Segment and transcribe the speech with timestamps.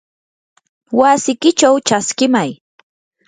[0.99, 2.51] wasikichaw chaskimay.